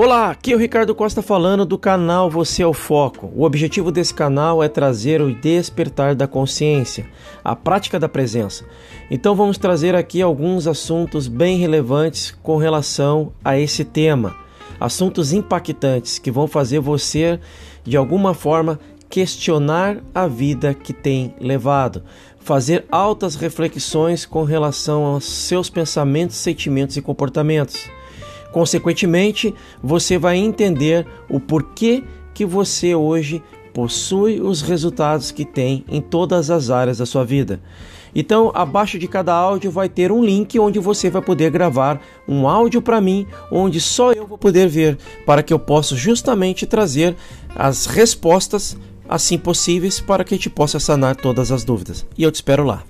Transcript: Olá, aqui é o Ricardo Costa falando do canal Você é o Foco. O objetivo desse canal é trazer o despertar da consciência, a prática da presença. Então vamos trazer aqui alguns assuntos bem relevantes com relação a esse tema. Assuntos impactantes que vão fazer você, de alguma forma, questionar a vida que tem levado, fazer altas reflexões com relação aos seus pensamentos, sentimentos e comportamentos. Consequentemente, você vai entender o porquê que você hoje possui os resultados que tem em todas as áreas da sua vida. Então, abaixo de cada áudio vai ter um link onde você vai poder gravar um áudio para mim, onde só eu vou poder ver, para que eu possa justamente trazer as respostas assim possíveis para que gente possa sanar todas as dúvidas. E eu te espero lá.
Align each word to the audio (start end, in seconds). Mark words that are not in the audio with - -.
Olá, 0.00 0.30
aqui 0.30 0.52
é 0.52 0.54
o 0.54 0.58
Ricardo 0.60 0.94
Costa 0.94 1.20
falando 1.20 1.66
do 1.66 1.76
canal 1.76 2.30
Você 2.30 2.62
é 2.62 2.66
o 2.68 2.72
Foco. 2.72 3.32
O 3.34 3.42
objetivo 3.42 3.90
desse 3.90 4.14
canal 4.14 4.62
é 4.62 4.68
trazer 4.68 5.20
o 5.20 5.34
despertar 5.34 6.14
da 6.14 6.24
consciência, 6.28 7.04
a 7.42 7.56
prática 7.56 7.98
da 7.98 8.08
presença. 8.08 8.64
Então 9.10 9.34
vamos 9.34 9.58
trazer 9.58 9.96
aqui 9.96 10.22
alguns 10.22 10.68
assuntos 10.68 11.26
bem 11.26 11.58
relevantes 11.58 12.30
com 12.44 12.56
relação 12.58 13.32
a 13.44 13.58
esse 13.58 13.84
tema. 13.84 14.36
Assuntos 14.78 15.32
impactantes 15.32 16.20
que 16.20 16.30
vão 16.30 16.46
fazer 16.46 16.78
você, 16.78 17.40
de 17.82 17.96
alguma 17.96 18.34
forma, 18.34 18.78
questionar 19.10 19.96
a 20.14 20.28
vida 20.28 20.74
que 20.74 20.92
tem 20.92 21.34
levado, 21.40 22.04
fazer 22.38 22.84
altas 22.88 23.34
reflexões 23.34 24.24
com 24.24 24.44
relação 24.44 25.04
aos 25.04 25.24
seus 25.24 25.68
pensamentos, 25.68 26.36
sentimentos 26.36 26.96
e 26.96 27.02
comportamentos. 27.02 27.90
Consequentemente, 28.52 29.54
você 29.82 30.18
vai 30.18 30.36
entender 30.36 31.06
o 31.28 31.38
porquê 31.38 32.02
que 32.34 32.44
você 32.44 32.94
hoje 32.94 33.42
possui 33.74 34.40
os 34.40 34.62
resultados 34.62 35.30
que 35.30 35.44
tem 35.44 35.84
em 35.88 36.00
todas 36.00 36.50
as 36.50 36.70
áreas 36.70 36.98
da 36.98 37.06
sua 37.06 37.24
vida. 37.24 37.60
Então, 38.14 38.50
abaixo 38.54 38.98
de 38.98 39.06
cada 39.06 39.34
áudio 39.34 39.70
vai 39.70 39.88
ter 39.88 40.10
um 40.10 40.24
link 40.24 40.58
onde 40.58 40.78
você 40.78 41.10
vai 41.10 41.22
poder 41.22 41.50
gravar 41.50 42.00
um 42.26 42.48
áudio 42.48 42.80
para 42.80 43.00
mim, 43.00 43.26
onde 43.52 43.80
só 43.80 44.12
eu 44.12 44.26
vou 44.26 44.38
poder 44.38 44.68
ver, 44.68 44.98
para 45.26 45.42
que 45.42 45.52
eu 45.52 45.58
possa 45.58 45.94
justamente 45.94 46.66
trazer 46.66 47.14
as 47.54 47.86
respostas 47.86 48.76
assim 49.08 49.38
possíveis 49.38 50.00
para 50.00 50.24
que 50.24 50.34
gente 50.34 50.50
possa 50.50 50.78
sanar 50.78 51.16
todas 51.16 51.50
as 51.50 51.64
dúvidas. 51.64 52.04
E 52.16 52.22
eu 52.22 52.30
te 52.30 52.36
espero 52.36 52.64
lá. 52.64 52.82